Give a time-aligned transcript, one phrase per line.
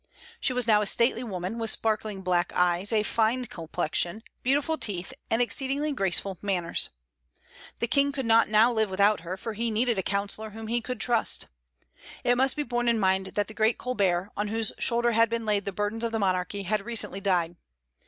[0.39, 5.13] She was now a stately woman, with sparkling black eyes, a fine complexion, beautiful teeth,
[5.29, 6.89] and exceedingly graceful manners.
[7.77, 10.81] The King could not now live without her, for he needed a counsellor whom he
[10.81, 11.49] could trust.
[12.23, 15.45] It must be borne in mind that the great Colbert, on whose shoulders had been
[15.45, 17.55] laid the burdens of the monarchy, had recently died.